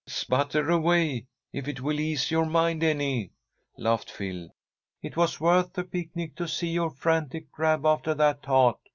"Sputter 0.07 0.71
away, 0.71 1.27
if 1.53 1.67
it 1.67 1.79
will 1.79 1.99
ease 1.99 2.31
your 2.31 2.47
mind 2.47 2.81
any," 2.83 3.29
laughed 3.77 4.09
Phil. 4.09 4.49
"It 5.03 5.15
was 5.15 5.39
worth 5.39 5.73
the 5.73 5.83
picnic 5.83 6.35
to 6.37 6.47
see 6.47 6.69
your 6.71 6.89
frantic 6.89 7.51
grab 7.51 7.85
after 7.85 8.15
that 8.15 8.41
tart. 8.41 8.79